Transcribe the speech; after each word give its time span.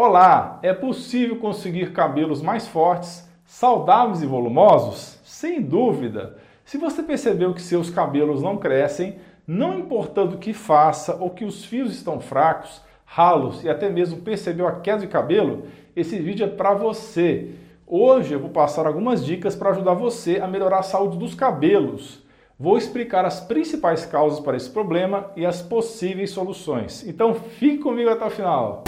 Olá, 0.00 0.60
é 0.62 0.72
possível 0.72 1.40
conseguir 1.40 1.92
cabelos 1.92 2.40
mais 2.40 2.68
fortes, 2.68 3.28
saudáveis 3.44 4.22
e 4.22 4.26
volumosos? 4.26 5.18
Sem 5.24 5.60
dúvida! 5.60 6.36
Se 6.64 6.78
você 6.78 7.02
percebeu 7.02 7.52
que 7.52 7.60
seus 7.60 7.90
cabelos 7.90 8.40
não 8.40 8.58
crescem, 8.58 9.16
não 9.44 9.76
importando 9.76 10.36
o 10.36 10.38
que 10.38 10.52
faça 10.52 11.16
ou 11.16 11.30
que 11.30 11.44
os 11.44 11.64
fios 11.64 11.90
estão 11.90 12.20
fracos, 12.20 12.80
ralos 13.04 13.64
e 13.64 13.68
até 13.68 13.88
mesmo 13.88 14.20
percebeu 14.20 14.68
a 14.68 14.78
queda 14.78 15.00
de 15.00 15.08
cabelo, 15.08 15.64
esse 15.96 16.16
vídeo 16.16 16.46
é 16.46 16.48
para 16.48 16.74
você. 16.74 17.50
Hoje 17.84 18.34
eu 18.34 18.38
vou 18.38 18.50
passar 18.50 18.86
algumas 18.86 19.26
dicas 19.26 19.56
para 19.56 19.70
ajudar 19.70 19.94
você 19.94 20.38
a 20.38 20.46
melhorar 20.46 20.78
a 20.78 20.84
saúde 20.84 21.18
dos 21.18 21.34
cabelos. 21.34 22.24
Vou 22.56 22.78
explicar 22.78 23.24
as 23.24 23.40
principais 23.40 24.06
causas 24.06 24.38
para 24.38 24.56
esse 24.56 24.70
problema 24.70 25.32
e 25.34 25.44
as 25.44 25.60
possíveis 25.60 26.30
soluções. 26.30 27.04
Então 27.04 27.34
fique 27.34 27.78
comigo 27.78 28.10
até 28.10 28.24
o 28.24 28.30
final. 28.30 28.87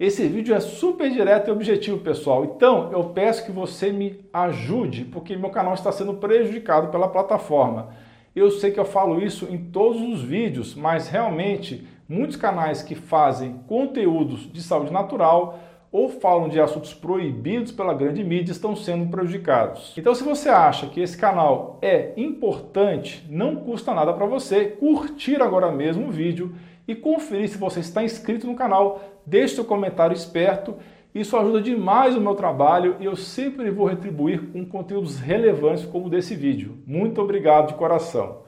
Esse 0.00 0.26
vídeo 0.26 0.54
é 0.54 0.60
super 0.60 1.10
direto 1.10 1.48
e 1.48 1.50
objetivo, 1.50 1.98
pessoal. 1.98 2.42
Então, 2.46 2.90
eu 2.90 3.04
peço 3.10 3.44
que 3.44 3.52
você 3.52 3.92
me 3.92 4.24
ajude, 4.32 5.04
porque 5.04 5.36
meu 5.36 5.50
canal 5.50 5.74
está 5.74 5.92
sendo 5.92 6.14
prejudicado 6.14 6.88
pela 6.88 7.06
plataforma. 7.06 7.90
Eu 8.34 8.50
sei 8.50 8.70
que 8.70 8.80
eu 8.80 8.86
falo 8.86 9.20
isso 9.20 9.46
em 9.50 9.58
todos 9.58 10.00
os 10.00 10.22
vídeos, 10.22 10.74
mas 10.74 11.08
realmente 11.10 11.86
muitos 12.08 12.36
canais 12.36 12.82
que 12.82 12.94
fazem 12.94 13.60
conteúdos 13.68 14.50
de 14.50 14.62
saúde 14.62 14.90
natural 14.90 15.58
ou 15.92 16.08
falam 16.08 16.48
de 16.48 16.58
assuntos 16.58 16.94
proibidos 16.94 17.70
pela 17.70 17.92
grande 17.92 18.24
mídia 18.24 18.52
estão 18.52 18.74
sendo 18.74 19.10
prejudicados. 19.10 19.92
Então, 19.98 20.14
se 20.14 20.24
você 20.24 20.48
acha 20.48 20.86
que 20.86 21.02
esse 21.02 21.18
canal 21.18 21.78
é 21.82 22.14
importante, 22.16 23.22
não 23.28 23.56
custa 23.56 23.92
nada 23.92 24.14
para 24.14 24.24
você 24.24 24.64
curtir 24.64 25.42
agora 25.42 25.70
mesmo 25.70 26.08
o 26.08 26.10
vídeo 26.10 26.54
e 26.90 26.94
conferir 26.96 27.48
se 27.48 27.56
você 27.56 27.80
está 27.80 28.02
inscrito 28.02 28.46
no 28.46 28.56
canal. 28.56 29.00
Deixe 29.24 29.54
seu 29.54 29.64
comentário 29.64 30.14
esperto. 30.14 30.74
Isso 31.14 31.36
ajuda 31.36 31.60
demais 31.60 32.16
o 32.16 32.20
meu 32.20 32.34
trabalho 32.34 32.96
e 32.98 33.04
eu 33.04 33.14
sempre 33.14 33.70
vou 33.70 33.86
retribuir 33.86 34.48
com 34.52 34.64
conteúdos 34.66 35.18
relevantes 35.18 35.84
como 35.84 36.06
o 36.06 36.10
desse 36.10 36.34
vídeo. 36.34 36.78
Muito 36.86 37.20
obrigado 37.20 37.68
de 37.68 37.74
coração. 37.74 38.38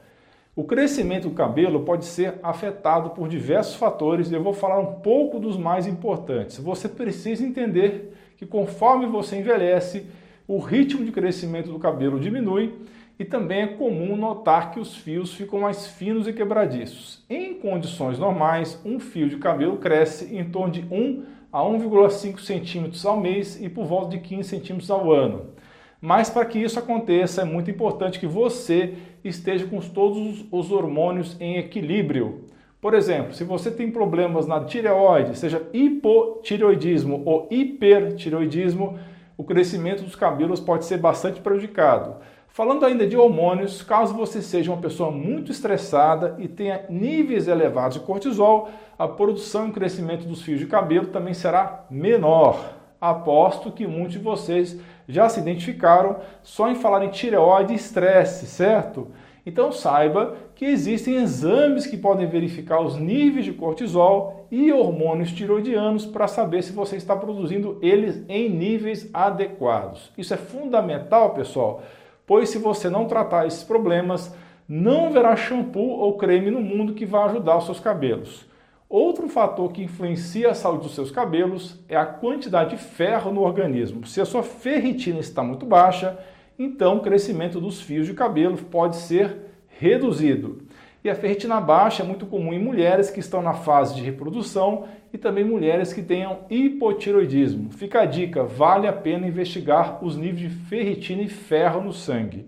O 0.54 0.64
crescimento 0.64 1.28
do 1.28 1.34
cabelo 1.34 1.80
pode 1.80 2.04
ser 2.04 2.34
afetado 2.42 3.10
por 3.10 3.28
diversos 3.28 3.76
fatores 3.76 4.30
e 4.30 4.34
eu 4.34 4.42
vou 4.42 4.52
falar 4.52 4.78
um 4.78 4.94
pouco 5.00 5.38
dos 5.38 5.56
mais 5.56 5.86
importantes. 5.86 6.58
Você 6.58 6.88
precisa 6.88 7.44
entender 7.44 8.12
que 8.36 8.44
conforme 8.44 9.06
você 9.06 9.36
envelhece, 9.36 10.06
o 10.46 10.58
ritmo 10.58 11.04
de 11.04 11.12
crescimento 11.12 11.70
do 11.70 11.78
cabelo 11.78 12.18
diminui 12.18 12.74
e 13.18 13.24
também 13.24 13.62
é 13.62 13.66
comum 13.66 14.16
notar 14.16 14.72
que 14.72 14.80
os 14.80 14.96
fios 14.96 15.32
ficam 15.34 15.60
mais 15.60 15.86
finos 15.86 16.26
e 16.26 16.32
quebradiços. 16.32 17.24
Em 17.30 17.54
condições 17.54 18.18
normais, 18.18 18.80
um 18.84 18.98
fio 18.98 19.28
de 19.28 19.36
cabelo 19.36 19.76
cresce 19.76 20.34
em 20.34 20.44
torno 20.44 20.72
de 20.72 20.84
1 20.90 21.24
a 21.52 21.60
1,5 21.60 22.40
centímetros 22.40 23.04
ao 23.04 23.20
mês 23.20 23.60
e 23.60 23.68
por 23.68 23.84
volta 23.84 24.16
de 24.16 24.18
15 24.18 24.48
centímetros 24.48 24.90
ao 24.90 25.12
ano. 25.12 25.52
Mas 26.00 26.28
para 26.28 26.44
que 26.44 26.58
isso 26.58 26.78
aconteça, 26.78 27.42
é 27.42 27.44
muito 27.44 27.70
importante 27.70 28.18
que 28.18 28.26
você 28.26 28.94
esteja 29.22 29.66
com 29.66 29.78
todos 29.78 30.44
os 30.50 30.72
hormônios 30.72 31.36
em 31.40 31.58
equilíbrio. 31.58 32.46
Por 32.80 32.94
exemplo, 32.94 33.32
se 33.32 33.44
você 33.44 33.70
tem 33.70 33.92
problemas 33.92 34.48
na 34.48 34.64
tireoide, 34.64 35.38
seja 35.38 35.62
hipotireoidismo 35.72 37.22
ou 37.24 37.46
hipertireoidismo, 37.48 38.98
o 39.36 39.44
crescimento 39.44 40.02
dos 40.02 40.16
cabelos 40.16 40.60
pode 40.60 40.84
ser 40.84 40.98
bastante 40.98 41.40
prejudicado. 41.40 42.16
Falando 42.48 42.84
ainda 42.84 43.06
de 43.06 43.16
hormônios, 43.16 43.82
caso 43.82 44.12
você 44.12 44.42
seja 44.42 44.70
uma 44.70 44.80
pessoa 44.80 45.10
muito 45.10 45.50
estressada 45.50 46.36
e 46.38 46.46
tenha 46.46 46.84
níveis 46.90 47.48
elevados 47.48 47.98
de 47.98 48.04
cortisol, 48.04 48.68
a 48.98 49.08
produção 49.08 49.68
e 49.68 49.72
crescimento 49.72 50.26
dos 50.26 50.42
fios 50.42 50.60
de 50.60 50.66
cabelo 50.66 51.06
também 51.06 51.32
será 51.32 51.86
menor. 51.90 52.74
Aposto 53.00 53.72
que 53.72 53.86
muitos 53.86 54.12
de 54.12 54.18
vocês 54.18 54.78
já 55.08 55.28
se 55.28 55.40
identificaram 55.40 56.18
só 56.42 56.68
em 56.70 56.74
falar 56.74 57.02
em 57.04 57.08
tireoide 57.08 57.72
e 57.72 57.76
estresse, 57.76 58.46
certo? 58.46 59.08
Então 59.44 59.72
saiba 59.72 60.36
que 60.54 60.64
existem 60.64 61.16
exames 61.16 61.86
que 61.86 61.96
podem 61.96 62.28
verificar 62.28 62.80
os 62.80 62.96
níveis 62.96 63.44
de 63.44 63.52
cortisol 63.52 64.46
e 64.50 64.72
hormônios 64.72 65.32
tiroidianos 65.32 66.06
para 66.06 66.28
saber 66.28 66.62
se 66.62 66.72
você 66.72 66.96
está 66.96 67.16
produzindo 67.16 67.78
eles 67.82 68.22
em 68.28 68.48
níveis 68.48 69.10
adequados. 69.12 70.12
Isso 70.16 70.32
é 70.32 70.36
fundamental, 70.36 71.34
pessoal 71.34 71.82
pois 72.26 72.48
se 72.48 72.58
você 72.58 72.88
não 72.88 73.06
tratar 73.06 73.46
esses 73.46 73.62
problemas, 73.62 74.34
não 74.68 75.06
haverá 75.06 75.36
shampoo 75.36 75.98
ou 76.00 76.16
creme 76.16 76.50
no 76.50 76.60
mundo 76.60 76.94
que 76.94 77.04
vá 77.04 77.26
ajudar 77.26 77.58
os 77.58 77.66
seus 77.66 77.80
cabelos. 77.80 78.46
Outro 78.88 79.28
fator 79.28 79.72
que 79.72 79.82
influencia 79.82 80.50
a 80.50 80.54
saúde 80.54 80.84
dos 80.84 80.94
seus 80.94 81.10
cabelos 81.10 81.78
é 81.88 81.96
a 81.96 82.04
quantidade 82.04 82.76
de 82.76 82.82
ferro 82.82 83.32
no 83.32 83.40
organismo. 83.40 84.06
Se 84.06 84.20
a 84.20 84.24
sua 84.24 84.42
ferritina 84.42 85.18
está 85.18 85.42
muito 85.42 85.64
baixa, 85.64 86.18
então 86.58 86.96
o 86.96 87.00
crescimento 87.00 87.60
dos 87.60 87.80
fios 87.80 88.06
de 88.06 88.14
cabelo 88.14 88.56
pode 88.56 88.96
ser 88.96 89.36
reduzido. 89.68 90.62
E 91.04 91.10
a 91.10 91.14
ferritina 91.16 91.60
baixa 91.60 92.04
é 92.04 92.06
muito 92.06 92.26
comum 92.26 92.52
em 92.52 92.62
mulheres 92.62 93.10
que 93.10 93.18
estão 93.18 93.42
na 93.42 93.54
fase 93.54 93.96
de 93.96 94.02
reprodução 94.02 94.86
e 95.12 95.18
também 95.18 95.44
mulheres 95.44 95.92
que 95.92 96.00
tenham 96.00 96.40
hipotiroidismo. 96.48 97.70
Fica 97.72 98.02
a 98.02 98.06
dica, 98.06 98.44
vale 98.44 98.86
a 98.86 98.92
pena 98.92 99.26
investigar 99.26 100.04
os 100.04 100.16
níveis 100.16 100.38
de 100.38 100.48
ferritina 100.48 101.22
e 101.22 101.28
ferro 101.28 101.82
no 101.82 101.92
sangue. 101.92 102.46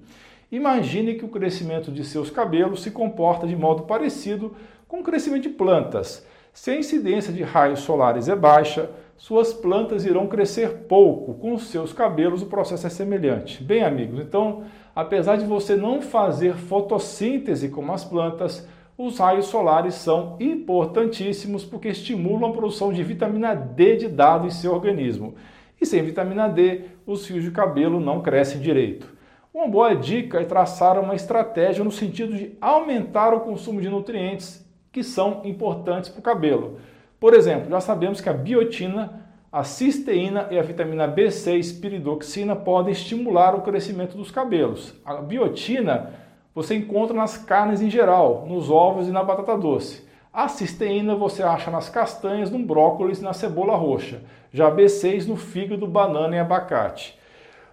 Imagine 0.52 1.14
que 1.14 1.24
o 1.24 1.28
crescimento 1.28 1.90
de 1.90 2.04
seus 2.04 2.30
cabelos 2.30 2.84
se 2.84 2.92
comporta 2.92 3.44
de 3.44 3.56
modo 3.56 3.82
parecido 3.82 4.54
com 4.86 5.00
o 5.00 5.02
crescimento 5.02 5.42
de 5.42 5.48
plantas. 5.48 6.24
Se 6.52 6.70
a 6.70 6.78
incidência 6.78 7.32
de 7.32 7.42
raios 7.42 7.80
solares 7.80 8.28
é 8.28 8.36
baixa, 8.36 8.88
suas 9.16 9.52
plantas 9.52 10.04
irão 10.04 10.26
crescer 10.26 10.84
pouco. 10.88 11.34
Com 11.34 11.54
os 11.54 11.68
seus 11.68 11.92
cabelos, 11.92 12.42
o 12.42 12.46
processo 12.46 12.86
é 12.86 12.90
semelhante. 12.90 13.62
Bem, 13.62 13.82
amigos, 13.82 14.20
então, 14.20 14.64
apesar 14.94 15.36
de 15.36 15.44
você 15.44 15.76
não 15.76 16.02
fazer 16.02 16.56
fotossíntese 16.56 17.68
como 17.68 17.92
as 17.92 18.04
plantas, 18.04 18.66
os 18.96 19.18
raios 19.18 19.46
solares 19.46 19.94
são 19.94 20.36
importantíssimos 20.38 21.64
porque 21.64 21.88
estimulam 21.88 22.50
a 22.50 22.52
produção 22.52 22.92
de 22.92 23.02
vitamina 23.02 23.54
D 23.54 23.96
de 23.96 24.08
dado 24.08 24.46
em 24.46 24.50
seu 24.50 24.72
organismo. 24.72 25.34
E 25.80 25.86
sem 25.86 26.02
vitamina 26.02 26.48
D, 26.48 26.82
os 27.04 27.26
fios 27.26 27.42
de 27.42 27.50
cabelo 27.50 27.98
não 27.98 28.20
crescem 28.20 28.60
direito. 28.60 29.12
Uma 29.52 29.68
boa 29.68 29.94
dica 29.94 30.40
é 30.40 30.44
traçar 30.44 30.98
uma 30.98 31.14
estratégia 31.14 31.84
no 31.84 31.90
sentido 31.90 32.36
de 32.36 32.56
aumentar 32.60 33.32
o 33.34 33.40
consumo 33.40 33.80
de 33.80 33.88
nutrientes 33.88 34.64
que 34.90 35.02
são 35.02 35.42
importantes 35.44 36.08
para 36.08 36.20
o 36.20 36.22
cabelo. 36.22 36.78
Por 37.24 37.32
exemplo, 37.32 37.70
já 37.70 37.80
sabemos 37.80 38.20
que 38.20 38.28
a 38.28 38.34
biotina, 38.34 39.24
a 39.50 39.64
cisteína 39.64 40.46
e 40.50 40.58
a 40.58 40.62
vitamina 40.62 41.08
B6 41.08 41.80
piridoxina 41.80 42.54
podem 42.54 42.92
estimular 42.92 43.54
o 43.54 43.62
crescimento 43.62 44.14
dos 44.14 44.30
cabelos. 44.30 44.92
A 45.06 45.14
biotina 45.14 46.10
você 46.54 46.74
encontra 46.74 47.16
nas 47.16 47.38
carnes 47.38 47.80
em 47.80 47.88
geral, 47.88 48.44
nos 48.46 48.68
ovos 48.68 49.08
e 49.08 49.10
na 49.10 49.24
batata 49.24 49.56
doce. 49.56 50.06
A 50.30 50.48
cisteína 50.48 51.14
você 51.14 51.42
acha 51.42 51.70
nas 51.70 51.88
castanhas, 51.88 52.50
no 52.50 52.58
brócolis 52.58 53.20
e 53.20 53.24
na 53.24 53.32
cebola 53.32 53.74
roxa. 53.74 54.20
Já 54.52 54.68
a 54.68 54.70
B6 54.70 55.26
no 55.26 55.36
fígado, 55.36 55.86
banana 55.86 56.36
e 56.36 56.38
abacate. 56.38 57.18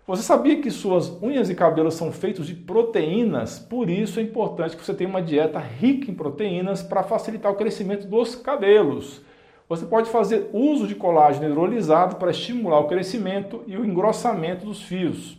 Você 0.07 0.23
sabia 0.23 0.61
que 0.61 0.71
suas 0.71 1.09
unhas 1.21 1.49
e 1.49 1.55
cabelos 1.55 1.95
são 1.95 2.09
feitos 2.09 2.47
de 2.47 2.55
proteínas? 2.55 3.59
Por 3.59 3.89
isso 3.89 4.17
é 4.17 4.23
importante 4.23 4.77
que 4.77 4.85
você 4.85 4.93
tenha 4.93 5.09
uma 5.09 5.21
dieta 5.21 5.59
rica 5.59 6.09
em 6.09 6.15
proteínas 6.15 6.81
para 6.81 7.03
facilitar 7.03 7.51
o 7.51 7.55
crescimento 7.55 8.07
dos 8.07 8.33
cabelos. 8.33 9.29
Você 9.71 9.85
pode 9.85 10.09
fazer 10.09 10.49
uso 10.51 10.85
de 10.85 10.95
colágeno 10.95 11.45
hidrolisado 11.45 12.17
para 12.17 12.31
estimular 12.31 12.79
o 12.79 12.89
crescimento 12.89 13.63
e 13.65 13.77
o 13.77 13.85
engrossamento 13.85 14.65
dos 14.65 14.83
fios. 14.83 15.37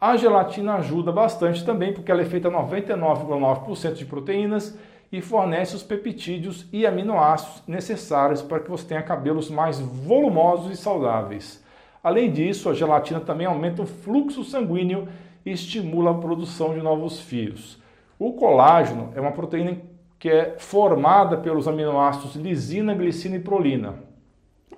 A 0.00 0.16
gelatina 0.16 0.76
ajuda 0.76 1.12
bastante 1.12 1.62
também 1.62 1.92
porque 1.92 2.10
ela 2.10 2.22
é 2.22 2.24
feita 2.24 2.50
99,9% 2.50 3.92
de 3.92 4.06
proteínas 4.06 4.78
e 5.12 5.20
fornece 5.20 5.76
os 5.76 5.82
peptídeos 5.82 6.66
e 6.72 6.86
aminoácidos 6.86 7.64
necessários 7.66 8.40
para 8.40 8.60
que 8.60 8.70
você 8.70 8.86
tenha 8.86 9.02
cabelos 9.02 9.50
mais 9.50 9.78
volumosos 9.78 10.72
e 10.72 10.76
saudáveis. 10.82 11.62
Além 12.02 12.32
disso, 12.32 12.70
a 12.70 12.74
gelatina 12.74 13.20
também 13.20 13.46
aumenta 13.46 13.82
o 13.82 13.86
fluxo 13.86 14.42
sanguíneo 14.42 15.06
e 15.44 15.52
estimula 15.52 16.12
a 16.12 16.18
produção 16.18 16.72
de 16.72 16.80
novos 16.80 17.20
fios. 17.20 17.78
O 18.18 18.32
colágeno 18.32 19.12
é 19.14 19.20
uma 19.20 19.32
proteína 19.32 19.76
que 20.18 20.28
é 20.28 20.56
formada 20.58 21.36
pelos 21.36 21.68
aminoácidos 21.68 22.36
lisina, 22.36 22.94
glicina 22.94 23.36
e 23.36 23.40
prolina. 23.40 23.94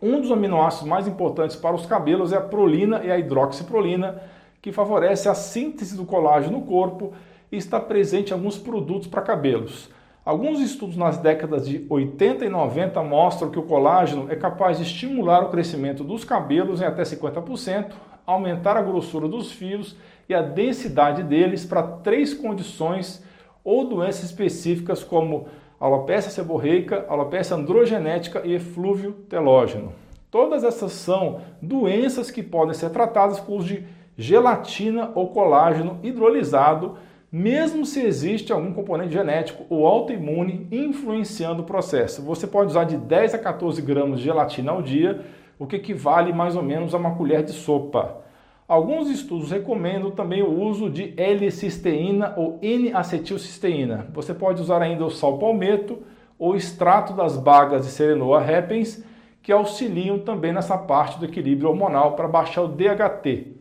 Um 0.01 0.21
dos 0.21 0.31
aminoácidos 0.31 0.89
mais 0.89 1.09
importantes 1.09 1.57
para 1.57 1.75
os 1.75 1.87
cabelos 1.87 2.33
é 2.33 2.37
a 2.37 2.41
prolina 2.41 3.03
e 3.05 3.11
a 3.11 3.19
hidroxiprolina, 3.19 4.21
que 4.61 4.73
favorece 4.73 5.29
a 5.29 5.35
síntese 5.35 5.97
do 5.97 6.05
colágeno 6.05 6.59
no 6.59 6.67
corpo 6.67 7.13
e 7.51 7.57
está 7.57 7.81
presente 7.81 8.31
em 8.31 8.35
alguns 8.35 8.59
produtos 8.59 9.09
para 9.09 9.23
cabelos. 9.23 9.91
Alguns 10.25 10.61
estudos 10.61 10.97
nas 10.97 11.17
décadas 11.17 11.67
de 11.67 11.87
80 11.89 12.45
e 12.45 12.49
90 12.49 13.03
mostram 13.03 13.51
que 13.51 13.59
o 13.59 13.63
colágeno 13.63 14.27
é 14.31 14.37
capaz 14.37 14.77
de 14.77 14.83
estimular 14.83 15.43
o 15.43 15.49
crescimento 15.49 16.05
dos 16.05 16.23
cabelos 16.23 16.83
em 16.83 16.85
até 16.85 17.03
50%, 17.03 17.93
aumentar 18.27 18.77
a 18.77 18.83
grossura 18.83 19.27
dos 19.27 19.51
fios 19.51 19.97
e 20.29 20.35
a 20.35 20.43
densidade 20.43 21.23
deles 21.23 21.65
para 21.65 21.83
três 21.83 22.35
condições 22.35 23.25
ou 23.69 23.85
doenças 23.85 24.25
específicas 24.25 25.05
como 25.05 25.47
alopecia 25.79 26.31
seborreica, 26.31 27.05
alopecia 27.07 27.55
androgenética 27.55 28.41
e 28.43 28.55
eflúvio 28.55 29.13
telógeno. 29.29 29.93
Todas 30.31 30.65
essas 30.65 30.93
são 30.93 31.43
doenças 31.61 32.31
que 32.31 32.43
podem 32.43 32.73
ser 32.73 32.89
tratadas 32.89 33.39
com 33.39 33.59
uso 33.59 33.69
de 33.69 33.85
gelatina 34.17 35.13
ou 35.15 35.29
colágeno 35.29 35.99
hidrolisado, 36.03 36.97
mesmo 37.31 37.85
se 37.85 38.01
existe 38.01 38.55
algum 38.55 38.73
componente 38.73 39.13
genético 39.13 39.67
ou 39.69 39.87
autoimune 39.87 40.67
influenciando 40.73 41.61
o 41.61 41.67
processo. 41.67 42.23
Você 42.23 42.47
pode 42.47 42.71
usar 42.71 42.85
de 42.85 42.97
10 42.97 43.35
a 43.35 43.39
14 43.39 43.83
gramas 43.83 44.21
de 44.21 44.25
gelatina 44.25 44.73
ao 44.73 44.81
dia, 44.81 45.21
o 45.59 45.67
que 45.67 45.77
equivale 45.77 46.33
mais 46.33 46.57
ou 46.57 46.63
menos 46.63 46.95
a 46.95 46.97
uma 46.97 47.15
colher 47.15 47.43
de 47.43 47.53
sopa. 47.53 48.28
Alguns 48.69 49.09
estudos 49.09 49.51
recomendam 49.51 50.11
também 50.11 50.43
o 50.43 50.61
uso 50.61 50.91
de 50.91 51.15
L-cisteína 51.17 52.35
ou 52.37 52.59
N-acetilcisteína. 52.61 54.09
Você 54.13 54.35
pode 54.35 54.61
usar 54.61 54.83
ainda 54.83 55.07
o 55.07 55.11
sal 55.11 55.39
palmeto 55.39 56.03
ou 56.39 56.55
extrato 56.55 57.15
das 57.15 57.35
bagas 57.35 57.87
de 57.87 57.91
Serenoa 57.91 58.39
repens, 58.39 59.03
que 59.43 59.51
auxiliam 59.51 60.19
também 60.19 60.53
nessa 60.53 60.77
parte 60.77 61.19
do 61.19 61.25
equilíbrio 61.25 61.71
hormonal 61.71 62.13
para 62.13 62.29
baixar 62.29 62.61
o 62.61 62.69
DHT. 62.69 63.57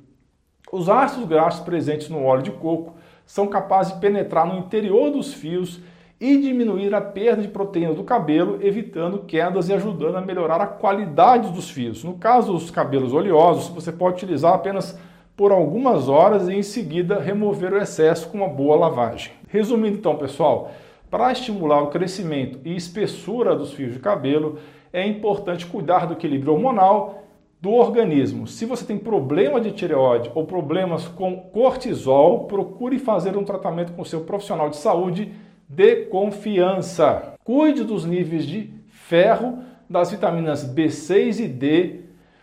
Os 0.73 0.89
ácidos 0.89 1.29
graxos 1.29 1.61
presentes 1.61 2.09
no 2.09 2.25
óleo 2.25 2.43
de 2.43 2.51
coco 2.51 2.95
são 3.25 3.47
capazes 3.47 3.93
de 3.93 4.01
penetrar 4.01 4.45
no 4.45 4.59
interior 4.59 5.09
dos 5.09 5.33
fios 5.33 5.79
e 6.19 6.37
diminuir 6.37 6.93
a 6.95 7.01
perda 7.01 7.43
de 7.43 7.47
proteína 7.47 7.93
do 7.93 8.03
cabelo, 8.03 8.57
evitando 8.61 9.19
quedas 9.19 9.69
e 9.69 9.73
ajudando 9.73 10.15
a 10.15 10.21
melhorar 10.21 10.59
a 10.59 10.67
qualidade 10.67 11.51
dos 11.51 11.69
fios. 11.69 12.03
No 12.03 12.15
caso 12.15 12.53
dos 12.53 12.71
cabelos 12.71 13.13
oleosos, 13.13 13.69
você 13.69 13.91
pode 13.91 14.15
utilizar 14.15 14.53
apenas 14.53 14.97
por 15.35 15.51
algumas 15.51 16.09
horas 16.09 16.49
e 16.49 16.53
em 16.55 16.63
seguida 16.63 17.19
remover 17.19 17.71
o 17.73 17.77
excesso 17.77 18.29
com 18.29 18.39
uma 18.39 18.47
boa 18.47 18.75
lavagem. 18.75 19.31
Resumindo 19.47 19.97
então, 19.97 20.15
pessoal, 20.15 20.71
para 21.11 21.31
estimular 21.31 21.83
o 21.83 21.87
crescimento 21.87 22.59
e 22.65 22.75
espessura 22.75 23.55
dos 23.55 23.71
fios 23.71 23.93
de 23.93 23.99
cabelo, 23.99 24.57
é 24.91 25.05
importante 25.05 25.67
cuidar 25.67 26.07
do 26.07 26.13
equilíbrio 26.13 26.53
hormonal 26.53 27.23
do 27.61 27.71
organismo. 27.71 28.47
Se 28.47 28.65
você 28.65 28.83
tem 28.85 28.97
problema 28.97 29.61
de 29.61 29.71
tireoide 29.71 30.31
ou 30.33 30.45
problemas 30.45 31.07
com 31.07 31.37
cortisol, 31.37 32.45
procure 32.45 32.97
fazer 32.97 33.37
um 33.37 33.43
tratamento 33.43 33.93
com 33.93 34.03
seu 34.03 34.21
profissional 34.21 34.69
de 34.69 34.77
saúde 34.77 35.31
de 35.67 36.05
confiança. 36.05 37.33
Cuide 37.43 37.83
dos 37.83 38.05
níveis 38.05 38.45
de 38.45 38.71
ferro, 38.89 39.59
das 39.89 40.11
vitaminas 40.11 40.65
B6 40.65 41.39
e 41.39 41.47
D. 41.47 42.01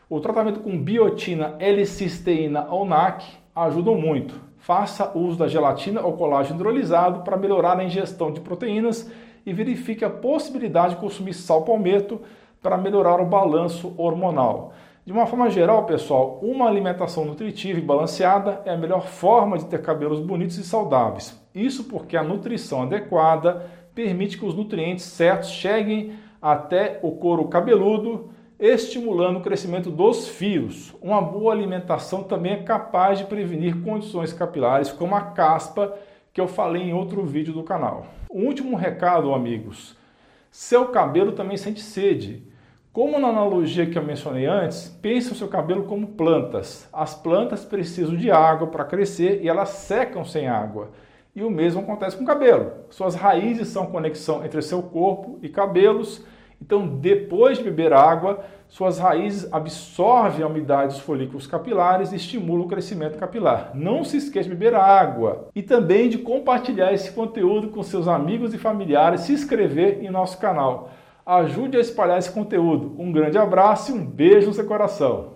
O 0.09 0.21
tratamento 0.21 0.61
com 0.61 0.79
biotina, 0.79 1.57
L-cisteína 1.59 2.67
ou 2.71 2.85
NAC 2.85 3.25
ajudam 3.55 3.97
muito. 3.97 4.39
Faça 4.59 5.17
uso 5.17 5.39
da 5.39 5.49
gelatina 5.49 6.03
ou 6.03 6.17
colágeno 6.17 6.57
hidrolisado 6.59 7.21
para 7.21 7.37
melhorar 7.37 7.79
a 7.79 7.85
ingestão 7.85 8.33
de 8.33 8.41
proteínas 8.41 9.11
e 9.45 9.53
verifique 9.53 10.05
a 10.05 10.11
possibilidade 10.11 10.95
de 10.95 11.01
consumir 11.01 11.35
sal 11.35 11.63
palmeto 11.63 12.21
para 12.63 12.79
melhorar 12.79 13.21
o 13.21 13.27
balanço 13.27 13.95
hormonal. 13.99 14.73
De 15.07 15.13
uma 15.13 15.27
forma 15.27 15.51
geral, 15.51 15.85
pessoal, 15.85 16.39
uma 16.43 16.67
alimentação 16.67 17.27
nutritiva 17.27 17.79
e 17.79 17.83
balanceada 17.83 18.63
é 18.65 18.71
a 18.71 18.77
melhor 18.77 19.07
forma 19.07 19.59
de 19.59 19.67
ter 19.67 19.83
cabelos 19.83 20.19
bonitos 20.19 20.57
e 20.57 20.65
saudáveis. 20.65 21.39
Isso 21.55 21.85
porque 21.85 22.17
a 22.17 22.23
nutrição 22.23 22.85
adequada 22.85 23.67
permite 23.95 24.39
que 24.39 24.47
os 24.47 24.55
nutrientes 24.55 25.05
certos 25.05 25.51
cheguem 25.51 26.15
até 26.41 27.01
o 27.03 27.13
couro 27.13 27.49
cabeludo, 27.49 28.31
estimulando 28.59 29.41
o 29.41 29.43
crescimento 29.43 29.91
dos 29.91 30.27
fios. 30.27 30.95
Uma 31.03 31.21
boa 31.21 31.53
alimentação 31.53 32.23
também 32.23 32.53
é 32.53 32.63
capaz 32.63 33.19
de 33.19 33.27
prevenir 33.27 33.83
condições 33.83 34.33
capilares 34.33 34.91
como 34.91 35.15
a 35.15 35.21
caspa, 35.21 35.99
que 36.33 36.41
eu 36.41 36.49
falei 36.49 36.83
em 36.83 36.95
outro 36.95 37.27
vídeo 37.27 37.53
do 37.53 37.63
canal. 37.63 38.07
Um 38.33 38.47
último 38.47 38.75
recado, 38.75 39.35
amigos. 39.35 39.99
Seu 40.51 40.87
cabelo 40.87 41.33
também 41.33 41.59
sente 41.59 41.83
sede. 41.83 42.54
Como 42.95 43.19
na 43.19 43.27
analogia 43.27 43.87
que 43.87 43.99
eu 43.99 44.05
mencionei 44.05 44.47
antes, 44.47 44.87
pense 45.03 45.33
o 45.33 45.35
seu 45.35 45.49
cabelo 45.49 45.83
como 45.83 46.07
plantas. 46.07 46.89
As 46.93 47.13
plantas 47.13 47.65
precisam 47.65 48.15
de 48.15 48.31
água 48.31 48.69
para 48.69 48.85
crescer 48.85 49.41
e 49.43 49.49
elas 49.49 49.71
secam 49.71 50.25
sem 50.25 50.47
água. 50.47 50.91
E 51.35 51.43
o 51.43 51.51
mesmo 51.51 51.81
acontece 51.81 52.17
com 52.17 52.23
o 52.23 52.27
cabelo. 52.27 52.71
Suas 52.91 53.17
raízes 53.17 53.67
são 53.67 53.87
conexão 53.87 54.45
entre 54.45 54.63
seu 54.63 54.81
corpo 54.81 55.41
e 55.43 55.49
cabelos. 55.49 56.25
Então, 56.63 56.87
depois 56.87 57.59
de 57.59 57.65
beber 57.65 57.93
água, 57.93 58.45
suas 58.69 59.01
raízes 59.01 59.53
absorvem 59.53 60.45
a 60.45 60.47
umidade 60.47 60.93
dos 60.93 61.01
folículos 61.01 61.49
capilares 61.49 62.13
e 62.13 62.17
estimulam 62.17 62.65
o 62.65 62.69
crescimento 62.69 63.19
capilar. 63.19 63.73
Não 63.75 64.05
se 64.05 64.19
esqueça 64.19 64.49
de 64.49 64.55
beber 64.55 64.77
água 64.77 65.49
e 65.53 65.65
também 65.65 66.09
de 66.09 66.19
compartilhar 66.19 66.93
esse 66.93 67.11
conteúdo 67.11 67.71
com 67.71 67.83
seus 67.83 68.07
amigos 68.07 68.55
e 68.55 68.59
familiares, 68.59 69.23
se 69.23 69.33
inscrever 69.33 70.01
em 70.01 70.11
nosso 70.11 70.39
canal. 70.39 70.91
Ajude 71.27 71.79
a 71.79 71.81
espalhar 71.81 72.19
esse 72.19 72.31
conteúdo. 72.31 72.95
Um 72.99 73.11
grande 73.11 73.39
abraço 73.39 73.91
e 73.91 73.95
um 73.95 74.05
beijo 74.05 74.49
no 74.49 74.55
seu 74.55 74.67
coração. 74.67 75.34